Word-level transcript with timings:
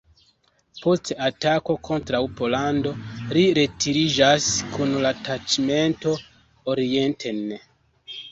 Post 0.83 1.09
atako 1.25 1.73
kontraŭ 1.89 2.21
Pollando 2.39 2.93
li 3.37 3.43
retiriĝas 3.57 4.47
kun 4.77 4.97
la 5.03 5.11
taĉmento 5.29 6.15
orienten. 6.73 7.45